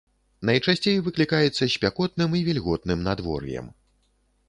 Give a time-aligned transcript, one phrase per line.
[0.49, 3.73] Найчасцей выклікаецца спякотным і вільготным надвор'ем.